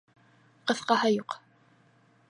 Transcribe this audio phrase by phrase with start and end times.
[0.71, 1.39] Ҡыҫҡаһы, юҡ!